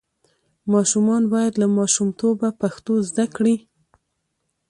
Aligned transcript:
ماشومان 0.73 1.23
باید 1.33 1.53
له 1.61 1.67
ماشومتوبه 1.77 2.49
پښتو 2.61 2.93
زده 3.09 3.25
کړي. 3.35 3.55